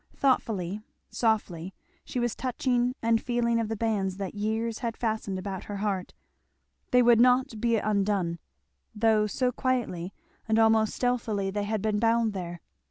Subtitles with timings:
[0.15, 0.81] Thoughtfully,
[1.11, 5.75] softly, she was touching and feeling of the bands that years had fastened about her
[5.77, 6.15] heart
[6.89, 8.39] they would not be undone,
[8.95, 10.11] though so quietly
[10.47, 12.61] and almost stealthily they had been bound there.